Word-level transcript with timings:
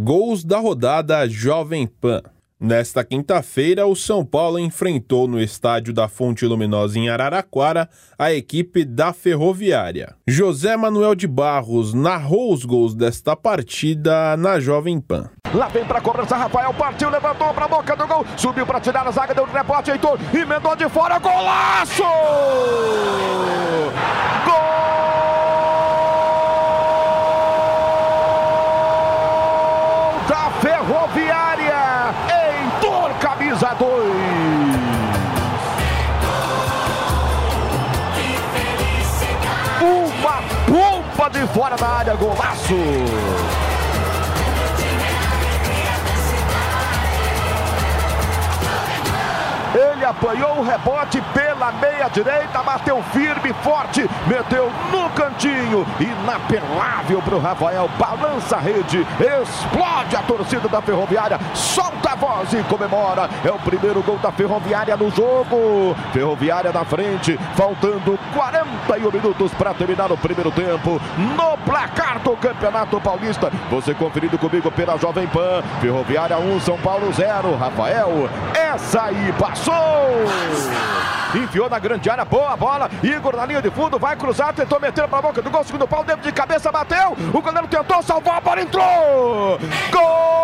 Gols 0.00 0.44
da 0.44 0.58
rodada 0.58 1.28
Jovem 1.28 1.84
Pan. 1.84 2.22
Nesta 2.60 3.04
quinta-feira, 3.04 3.84
o 3.84 3.96
São 3.96 4.24
Paulo 4.24 4.58
enfrentou 4.58 5.26
no 5.26 5.40
estádio 5.40 5.92
da 5.92 6.06
Fonte 6.06 6.46
Luminosa 6.46 6.96
em 6.98 7.08
Araraquara 7.08 7.88
a 8.16 8.32
equipe 8.32 8.84
da 8.84 9.12
Ferroviária. 9.12 10.14
José 10.26 10.76
Manuel 10.76 11.16
de 11.16 11.26
Barros 11.26 11.94
narrou 11.94 12.52
os 12.52 12.64
gols 12.64 12.94
desta 12.94 13.34
partida 13.34 14.36
na 14.36 14.60
Jovem 14.60 15.00
Pan. 15.00 15.30
Lá 15.52 15.66
vem 15.66 15.84
pra 15.84 16.00
cobrança, 16.00 16.36
Rafael 16.36 16.72
partiu, 16.74 17.10
levantou 17.10 17.52
pra 17.52 17.66
boca 17.66 17.96
do 17.96 18.06
gol, 18.06 18.24
subiu 18.36 18.66
pra 18.66 18.80
tirar 18.80 19.04
a 19.06 19.10
zaga, 19.10 19.34
deu 19.34 19.44
um 19.44 19.52
rebote, 19.52 19.90
Heitor, 19.90 20.18
emendou 20.32 20.76
de 20.76 20.88
fora, 20.88 21.18
golaço! 21.18 22.02
Gol 24.44 24.68
da 30.28 30.50
Ferroviária, 30.60 32.14
Heitor, 32.28 33.14
camisa 33.20 33.67
2. 33.67 33.67
Uma 39.80 40.42
bomba 40.66 41.30
de 41.30 41.46
fora 41.54 41.76
da 41.76 41.86
área, 41.86 42.14
golaço! 42.14 42.74
Apanhou 50.08 50.58
o 50.58 50.62
rebote 50.62 51.20
pela 51.34 51.70
meia 51.72 52.08
direita, 52.08 52.62
bateu 52.62 53.02
firme, 53.12 53.52
forte, 53.62 54.08
meteu 54.26 54.70
no 54.90 55.08
cantinho, 55.10 55.86
inapelável 56.00 57.20
para 57.20 57.34
o 57.34 57.40
Rafael, 57.40 57.90
balança 57.98 58.56
a 58.56 58.60
rede, 58.60 59.06
explode 59.20 60.16
a 60.16 60.22
torcida 60.22 60.68
da 60.68 60.80
Ferroviária, 60.80 61.38
solta 61.54 62.12
a 62.12 62.14
voz 62.14 62.52
e 62.52 62.62
comemora. 62.64 63.28
É 63.44 63.50
o 63.50 63.58
primeiro 63.58 64.02
gol 64.02 64.18
da 64.18 64.32
Ferroviária 64.32 64.96
no 64.96 65.10
jogo. 65.10 65.94
Ferroviária 66.12 66.72
na 66.72 66.84
frente, 66.84 67.38
faltando 67.54 68.18
41 68.34 69.10
minutos 69.10 69.52
para 69.54 69.74
terminar 69.74 70.10
o 70.10 70.16
primeiro 70.16 70.50
tempo. 70.50 71.00
No 71.36 71.58
placar 71.58 72.18
do 72.20 72.36
Campeonato 72.36 73.00
Paulista, 73.00 73.52
você 73.70 73.94
conferido 73.94 74.38
comigo 74.38 74.70
pela 74.70 74.96
Jovem 74.96 75.26
Pan. 75.26 75.62
Ferroviária 75.80 76.38
1, 76.38 76.60
São 76.60 76.78
Paulo 76.78 77.12
0. 77.12 77.56
Rafael, 77.56 78.28
essa 78.54 79.02
aí 79.02 79.32
passou. 79.38 79.97
Enfiou 81.34 81.68
na 81.68 81.78
grande 81.78 82.08
área, 82.08 82.24
boa 82.24 82.56
bola. 82.56 82.90
Igor 83.02 83.36
na 83.36 83.44
linha 83.44 83.60
de 83.60 83.70
fundo, 83.70 83.98
vai 83.98 84.16
cruzar, 84.16 84.54
tentou 84.54 84.80
meter 84.80 85.06
para 85.06 85.18
a 85.18 85.22
boca 85.22 85.42
do 85.42 85.50
gol. 85.50 85.62
Segundo 85.62 85.86
pau, 85.86 86.02
dentro 86.02 86.22
de 86.22 86.32
cabeça, 86.32 86.72
bateu. 86.72 87.16
O 87.34 87.42
goleiro 87.42 87.68
tentou 87.68 88.02
salvar, 88.02 88.38
a 88.38 88.40
bola 88.40 88.62
entrou. 88.62 89.58
Gol! 89.92 90.38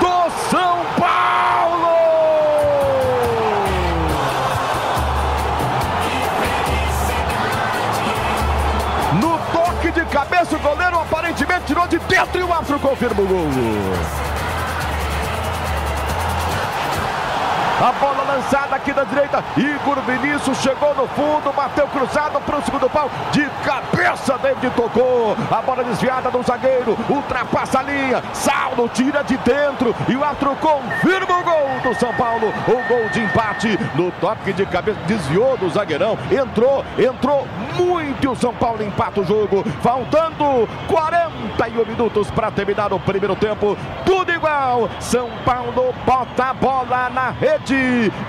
Do 0.00 0.30
São 0.50 0.78
Paulo! 0.98 1.94
No 9.20 9.38
toque 9.52 9.92
de 9.92 10.04
cabeça, 10.06 10.56
o 10.56 10.58
goleiro 10.58 10.93
aparentemente 11.64 11.66
tirou 11.66 11.88
de 11.88 11.98
dentro 11.98 12.40
e 12.40 12.44
o 12.44 12.52
árbitro 12.52 12.78
confirma 12.78 13.22
o 13.22 13.26
gol. 13.26 14.33
A 17.80 17.90
bola 17.92 18.22
lançada 18.22 18.76
aqui 18.76 18.92
da 18.92 19.02
direita. 19.02 19.42
Igor 19.56 20.00
Vinícius 20.02 20.58
chegou 20.58 20.94
no 20.94 21.08
fundo, 21.08 21.52
bateu 21.52 21.86
cruzado 21.88 22.40
para 22.40 22.58
o 22.58 22.62
segundo 22.62 22.88
pau. 22.88 23.10
De 23.32 23.44
cabeça, 23.64 24.38
David 24.38 24.70
tocou. 24.76 25.36
A 25.50 25.60
bola 25.60 25.82
desviada 25.82 26.30
do 26.30 26.42
zagueiro. 26.42 26.96
Ultrapassa 27.08 27.80
a 27.80 27.82
linha. 27.82 28.22
Saulo 28.32 28.88
tira 28.88 29.24
de 29.24 29.36
dentro. 29.38 29.94
E 30.08 30.14
o 30.14 30.22
árbitro 30.22 30.56
confirma 30.56 31.38
o 31.38 31.42
gol 31.42 31.68
do 31.82 31.94
São 31.98 32.14
Paulo. 32.14 32.46
O 32.68 32.88
gol 32.88 33.08
de 33.12 33.20
empate 33.20 33.78
no 33.96 34.10
toque 34.12 34.52
de 34.52 34.64
cabeça. 34.66 35.00
Desviou 35.06 35.56
do 35.56 35.68
zagueirão. 35.68 36.16
Entrou, 36.30 36.84
entrou 36.96 37.46
muito. 37.76 38.30
O 38.30 38.36
São 38.36 38.54
Paulo 38.54 38.84
empata 38.84 39.20
o 39.20 39.24
jogo. 39.24 39.64
Faltando 39.82 40.68
41 40.86 41.84
minutos 41.86 42.30
para 42.30 42.52
terminar 42.52 42.92
o 42.92 43.00
primeiro 43.00 43.34
tempo. 43.34 43.76
Tudo 44.06 44.30
igual. 44.32 44.88
São 45.00 45.28
Paulo 45.44 45.92
bota 46.06 46.44
a 46.44 46.54
bola 46.54 47.10
na 47.10 47.30
rede 47.30 47.73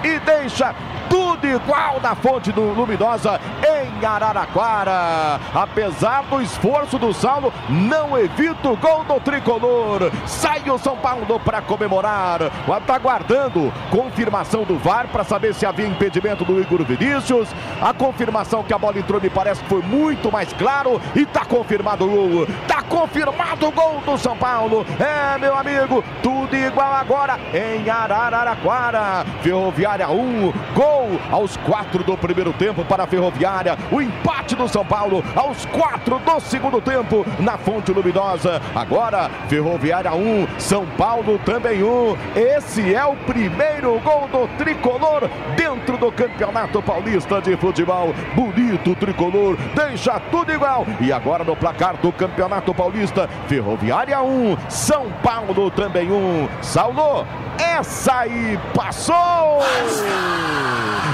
e 0.03 0.19
deixa 0.19 0.73
tudo 1.15 1.47
igual 1.47 2.01
na 2.01 2.13
fonte 2.13 2.51
do 2.51 2.73
Luminosa 2.73 3.39
em 3.63 4.05
Araraquara. 4.05 5.39
Apesar 5.53 6.23
do 6.23 6.41
esforço 6.41 6.99
do 6.99 7.13
Saulo, 7.13 7.53
não 7.69 8.17
evita 8.17 8.69
o 8.69 8.75
gol 8.75 9.05
do 9.05 9.17
tricolor. 9.21 10.11
Sai 10.25 10.69
o 10.69 10.77
São 10.77 10.97
Paulo 10.97 11.39
para 11.39 11.61
comemorar. 11.61 12.41
Está 12.41 12.95
aguardando 12.95 13.71
confirmação 13.89 14.65
do 14.65 14.77
VAR 14.77 15.07
para 15.07 15.23
saber 15.23 15.53
se 15.53 15.65
havia 15.65 15.87
impedimento 15.87 16.43
do 16.43 16.59
Igor 16.59 16.83
Vinícius. 16.83 17.47
A 17.81 17.93
confirmação 17.93 18.61
que 18.61 18.73
a 18.73 18.77
bola 18.77 18.99
entrou 18.99 19.21
me 19.21 19.29
parece 19.29 19.63
que 19.63 19.69
foi 19.69 19.81
muito 19.81 20.29
mais 20.29 20.51
claro 20.51 20.99
e 21.15 21.21
está 21.21 21.45
confirmado 21.45 22.05
o 22.05 22.09
gol. 22.09 22.43
Está 22.43 22.81
confirmado 22.81 23.67
o 23.67 23.71
gol 23.71 24.01
do 24.05 24.17
São 24.17 24.35
Paulo. 24.35 24.85
É, 24.99 25.37
meu 25.37 25.55
amigo, 25.55 26.03
tudo 26.21 26.53
igual 26.53 26.91
agora 26.91 27.39
em 27.53 27.89
Araraquara. 27.89 29.25
Ferroviária 29.41 30.09
1, 30.09 30.53
gol 30.73 31.04
aos 31.31 31.57
quatro 31.57 32.03
do 32.03 32.17
primeiro 32.17 32.53
tempo 32.53 32.83
para 32.85 33.03
a 33.03 33.07
Ferroviária. 33.07 33.77
O 33.91 34.01
empate 34.01 34.55
do 34.55 34.67
São 34.67 34.85
Paulo 34.85 35.23
aos 35.35 35.65
quatro 35.65 36.19
do 36.19 36.39
segundo 36.39 36.81
tempo 36.81 37.25
na 37.39 37.57
Fonte 37.57 37.91
Luminosa. 37.91 38.61
Agora, 38.75 39.29
Ferroviária 39.47 40.13
1, 40.13 40.47
São 40.59 40.85
Paulo 40.97 41.39
também 41.39 41.83
1. 41.83 42.17
Esse 42.35 42.93
é 42.93 43.05
o 43.05 43.15
primeiro 43.15 43.99
gol 43.99 44.27
do 44.27 44.47
tricolor 44.57 45.29
dentro 45.55 45.97
do 45.97 46.11
Campeonato 46.11 46.81
Paulista 46.81 47.41
de 47.41 47.55
Futebol. 47.57 48.13
Bonito 48.35 48.95
tricolor, 48.95 49.57
deixa 49.75 50.19
tudo 50.31 50.51
igual. 50.51 50.85
E 50.99 51.11
agora 51.11 51.43
no 51.43 51.55
placar 51.55 51.97
do 51.97 52.11
Campeonato 52.11 52.73
Paulista, 52.73 53.29
Ferroviária 53.47 54.21
1, 54.21 54.57
São 54.69 55.11
Paulo 55.23 55.69
também 55.71 56.11
1. 56.11 56.47
Saulo, 56.61 57.25
essa 57.57 58.19
aí 58.19 58.59
passou! 58.73 59.59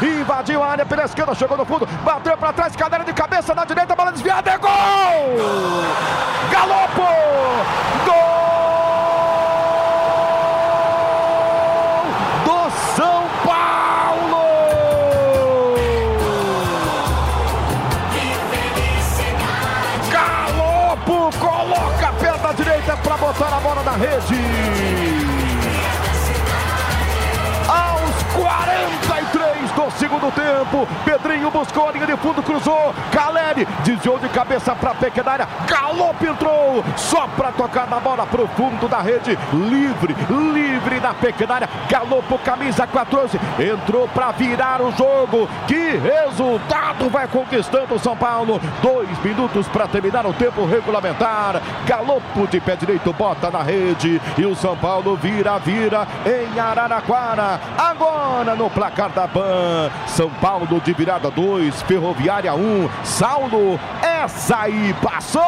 Invadiu 0.01 0.63
a 0.63 0.67
área 0.67 0.85
pela 0.85 1.03
esquerda, 1.03 1.35
chegou 1.35 1.57
no 1.57 1.65
fundo, 1.65 1.85
bateu 2.03 2.37
para 2.37 2.53
trás, 2.53 2.75
cadeira 2.75 3.03
de 3.03 3.13
cabeça 3.13 3.53
na 3.53 3.65
direita, 3.65 3.95
bola 3.95 4.11
desviada, 4.11 4.51
é 4.51 4.57
gol! 4.57 4.71
Galopo! 6.51 7.07
Gol! 8.05 8.41
Do 12.45 12.69
São 12.95 13.23
Paulo! 13.45 14.47
Galopo 20.11 21.29
coloca 21.37 22.07
a 22.07 22.13
perna 22.13 22.53
direita 22.53 22.97
para 22.97 23.17
botar 23.17 23.53
a 23.55 23.59
bola 23.59 23.83
na 23.83 23.91
rede. 23.91 25.30
43 29.91 29.93
do 29.93 29.99
segundo 29.99 30.31
tempo, 30.31 30.87
Pedrinho 31.03 31.51
buscou 31.51 31.89
a 31.89 31.91
linha 31.91 32.05
de 32.05 32.15
fundo, 32.17 32.41
cruzou. 32.41 32.93
Caleri 33.11 33.67
desviou 33.83 34.19
de 34.19 34.29
cabeça 34.29 34.75
para 34.75 34.91
a 34.91 34.95
pequena 34.95 35.31
área. 35.31 35.47
Galope 35.67 36.27
entrou, 36.27 36.83
só 36.95 37.27
para 37.27 37.51
tocar 37.51 37.87
na 37.87 37.99
bola 37.99 38.25
para 38.25 38.41
o 38.41 38.47
fundo 38.47 38.87
da 38.87 39.01
rede. 39.01 39.37
Livre, 39.53 40.15
livre 40.29 40.99
na 40.99 41.13
pequena 41.13 41.55
área. 41.55 41.69
Galopo, 41.89 42.37
camisa 42.39 42.85
14, 42.87 43.39
entrou 43.59 44.07
para 44.07 44.31
virar 44.31 44.81
o 44.81 44.91
jogo. 44.91 45.49
Que 45.67 45.97
resultado 45.97 47.09
vai 47.09 47.27
conquistando 47.27 47.95
o 47.95 47.99
São 47.99 48.15
Paulo. 48.15 48.61
Dois 48.81 49.09
minutos 49.23 49.67
para 49.67 49.87
terminar 49.87 50.25
o 50.25 50.33
tempo 50.33 50.65
regulamentar. 50.65 51.61
Galopo 51.85 52.47
de 52.47 52.59
pé 52.59 52.75
direito, 52.75 53.13
bota 53.13 53.49
na 53.49 53.61
rede. 53.61 54.21
E 54.37 54.45
o 54.45 54.55
São 54.55 54.75
Paulo 54.77 55.15
vira, 55.15 55.57
vira 55.59 56.07
em 56.25 56.59
Araraquara. 56.59 57.59
Agora 57.77 58.55
no 58.55 58.69
placar 58.69 59.09
da 59.09 59.27
Ban. 59.27 59.80
São 60.07 60.29
Paulo 60.29 60.81
de 60.81 60.93
virada 60.93 61.31
2, 61.31 61.81
Ferroviária 61.83 62.53
1. 62.53 62.59
Um. 62.59 62.89
Saulo, 63.03 63.79
essa 64.01 64.61
aí 64.61 64.93
passou! 65.01 65.41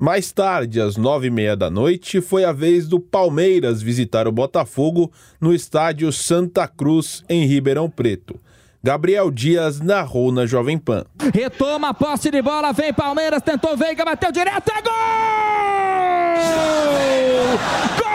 Mais 0.00 0.30
tarde, 0.30 0.80
às 0.80 0.96
nove 0.96 1.26
e 1.26 1.30
meia 1.30 1.56
da 1.56 1.68
noite, 1.68 2.20
foi 2.20 2.44
a 2.44 2.52
vez 2.52 2.86
do 2.86 3.00
Palmeiras 3.00 3.82
visitar 3.82 4.28
o 4.28 4.32
Botafogo 4.32 5.10
no 5.40 5.52
estádio 5.52 6.12
Santa 6.12 6.68
Cruz, 6.68 7.24
em 7.28 7.44
Ribeirão 7.46 7.90
Preto. 7.90 8.38
Gabriel 8.80 9.28
Dias 9.28 9.80
narrou 9.80 10.30
na 10.30 10.46
Jovem 10.46 10.78
Pan. 10.78 11.04
Retoma 11.34 11.88
a 11.88 11.94
posse 11.94 12.30
de 12.30 12.40
bola, 12.40 12.72
vem 12.72 12.92
Palmeiras, 12.94 13.42
tentou 13.42 13.76
Veiga, 13.76 14.04
bateu 14.04 14.30
direto, 14.30 14.70
é 14.70 14.82
gol! 14.82 14.92
Golaço! 17.98 18.07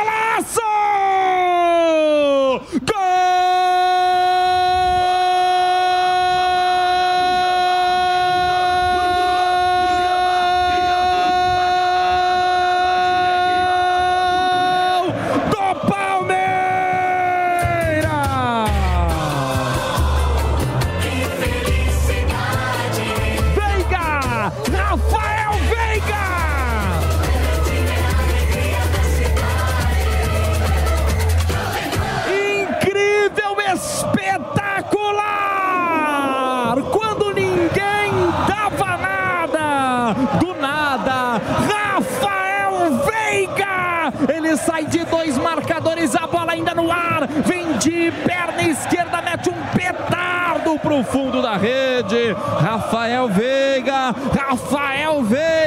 Ele 44.28 44.56
sai 44.58 44.86
de 44.86 45.04
dois 45.06 45.38
marcadores, 45.38 46.16
a 46.16 46.28
bola 46.28 46.52
ainda 46.52 46.74
no 46.74 46.92
ar. 46.92 47.28
Vem 47.28 47.74
de 47.78 48.12
perna 48.26 48.64
esquerda, 48.64 49.22
mete 49.22 49.50
um 49.50 49.62
petardo 49.76 50.78
pro 50.80 51.04
fundo 51.04 51.42
da 51.42 51.56
rede. 51.58 52.34
Rafael 52.60 53.28
Veiga, 53.30 54.14
Rafael 54.38 55.24
Veiga, 55.24 55.63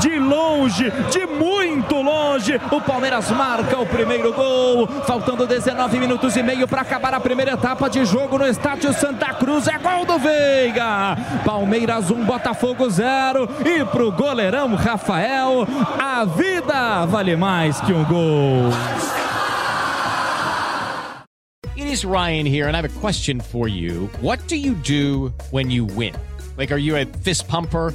de 0.00 0.18
longe, 0.18 0.90
de 1.10 1.26
muito 1.26 1.96
longe. 1.96 2.60
O 2.70 2.80
Palmeiras 2.80 3.30
marca 3.30 3.78
o 3.78 3.86
primeiro 3.86 4.32
gol. 4.32 4.86
Faltando 5.06 5.46
19 5.46 5.98
minutos 5.98 6.36
e 6.36 6.42
meio 6.42 6.66
para 6.66 6.82
acabar 6.82 7.14
a 7.14 7.20
primeira 7.20 7.52
etapa 7.52 7.88
de 7.88 8.04
jogo 8.04 8.38
no 8.38 8.46
estádio 8.46 8.92
Santa 8.92 9.34
Cruz. 9.34 9.66
É 9.66 9.78
gol 9.78 10.04
do 10.04 10.18
Veiga. 10.18 11.16
Palmeiras 11.44 12.10
1, 12.10 12.24
Botafogo 12.24 12.88
0. 12.88 13.48
E 13.64 13.84
pro 13.86 14.12
goleirão 14.12 14.74
Rafael, 14.74 15.66
a 15.98 16.24
vida 16.24 17.06
vale 17.06 17.36
mais 17.36 17.80
que 17.80 17.92
um 17.92 18.04
gol. 18.04 18.70
It 21.76 21.86
is 21.86 22.04
Ryan 22.04 22.44
here, 22.44 22.66
and 22.66 22.76
I 22.76 22.82
have 22.82 22.96
a 22.96 23.00
question 23.00 23.40
for 23.40 23.68
you. 23.68 24.10
What 24.20 24.48
do 24.48 24.56
you 24.56 24.74
do 24.74 25.32
when 25.52 25.70
you 25.70 25.84
win? 25.84 26.12
Like, 26.56 26.72
are 26.72 26.78
you 26.78 26.96
a 26.96 27.04
fist 27.04 27.46
pumper? 27.46 27.94